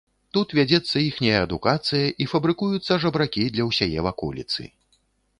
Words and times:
Тут 0.35 0.53
вядзецца 0.59 1.01
іхняя 1.09 1.41
адукацыя 1.47 2.07
і 2.25 2.27
фабрыкуюцца 2.31 2.97
жабракі 3.03 3.43
для 3.57 3.67
ўсяе 3.69 3.99
ваколіцы. 4.07 4.67